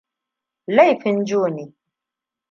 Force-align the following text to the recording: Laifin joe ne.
Laifin 0.67 1.25
joe 1.27 1.49
ne. 1.55 1.65